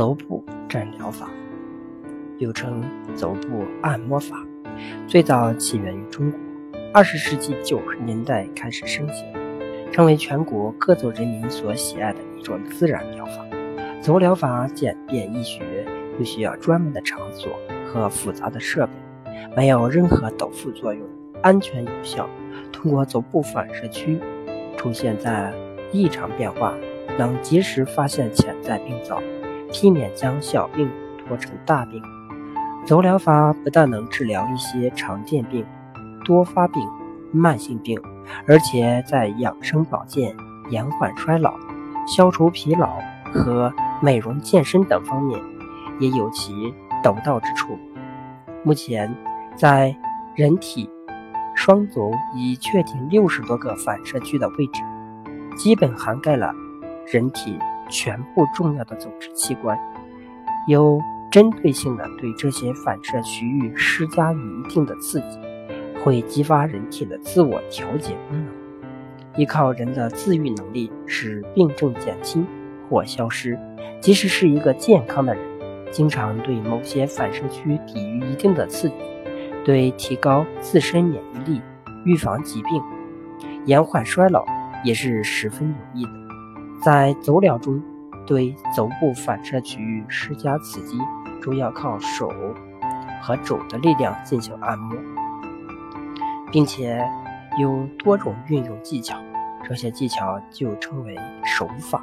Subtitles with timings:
[0.00, 1.28] 足部诊疗法，
[2.38, 2.82] 又称
[3.14, 4.46] 足部按摩法，
[5.06, 6.40] 最早起源于中国，
[6.94, 9.26] 二十世纪九十年代开始盛行，
[9.92, 13.44] 成为全国各族人民所喜爱的一种自然疗法。
[14.00, 15.60] 足疗法简便易学，
[16.16, 17.52] 不需要专门的场所
[17.86, 18.92] 和复杂的设备，
[19.54, 21.06] 没有任何陡副作用，
[21.42, 22.26] 安全有效。
[22.72, 24.18] 通过足部反射区
[24.78, 25.52] 出现在
[25.92, 26.74] 异常变化，
[27.18, 29.22] 能及时发现潜在病灶，
[29.72, 32.02] 避免将小病拖成大病。
[32.86, 35.64] 足疗法不但能治疗一些常见病、
[36.24, 36.82] 多发病、
[37.30, 38.00] 慢性病，
[38.46, 40.34] 而且在养生保健、
[40.70, 41.54] 延缓衰老、
[42.06, 42.88] 消除疲劳
[43.32, 45.38] 和美容健身等方面
[45.98, 47.78] 也有其独到之处。
[48.64, 49.14] 目前，
[49.56, 49.94] 在
[50.34, 50.88] 人体
[51.54, 54.82] 双足已确定六十多个反射区的位置，
[55.56, 56.52] 基本涵盖了
[57.06, 57.58] 人体
[57.90, 59.78] 全部重要的组织器官，
[60.66, 65.38] 有针对性的对这些反射区域施加一定的刺激，
[66.02, 68.48] 会激发人体的自我调节功能，
[69.36, 72.46] 依靠人的自愈能力使病症减轻
[72.88, 73.58] 或消失。
[74.00, 75.44] 即使是一个健康的人，
[75.90, 78.94] 经常对某些反射区抵御一定的刺激，
[79.64, 81.60] 对提高自身免疫力、
[82.04, 82.82] 预防疾病、
[83.66, 84.44] 延缓衰老
[84.84, 86.29] 也是十分有益的。
[86.82, 87.82] 在走疗中，
[88.26, 90.96] 对足部反射区域施加刺激，
[91.42, 92.32] 主要靠手
[93.20, 94.96] 和肘的力量进行按摩，
[96.50, 97.06] 并且
[97.58, 99.18] 有多种运用技巧，
[99.62, 101.14] 这些技巧就称为
[101.44, 102.02] 手法。